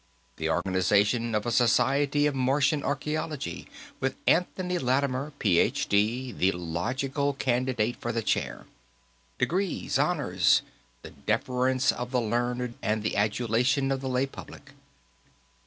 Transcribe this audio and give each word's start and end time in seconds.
The 0.37 0.49
organization 0.49 1.35
of 1.35 1.45
a 1.45 1.51
Society 1.51 2.25
of 2.25 2.33
Martian 2.33 2.81
Archaeology, 2.83 3.67
with 3.99 4.15
Anthony 4.25 4.79
Lattimer, 4.79 5.31
Ph.D., 5.37 6.31
the 6.31 6.51
logical 6.53 7.33
candidate 7.33 7.97
for 7.97 8.11
the 8.11 8.23
chair. 8.23 8.65
Degrees, 9.37 9.99
honors; 9.99 10.63
the 11.03 11.11
deference 11.11 11.91
of 11.91 12.09
the 12.09 12.19
learned, 12.19 12.79
and 12.81 13.03
the 13.03 13.15
adulation 13.15 13.91
of 13.91 14.01
the 14.01 14.09
lay 14.09 14.25
public. 14.25 14.71